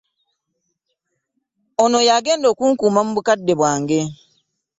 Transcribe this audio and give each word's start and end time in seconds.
Ono 1.83 1.97
y'agenda 2.07 2.45
okunkuuma 2.49 2.99
mu 3.05 3.11
bukadde 3.17 3.53
bwange. 3.59 4.01